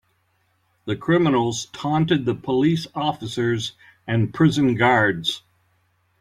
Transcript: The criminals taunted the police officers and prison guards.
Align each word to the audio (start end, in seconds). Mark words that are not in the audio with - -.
The 0.85 0.95
criminals 0.95 1.67
taunted 1.73 2.25
the 2.25 2.33
police 2.33 2.87
officers 2.95 3.73
and 4.07 4.33
prison 4.33 4.73
guards. 4.73 5.43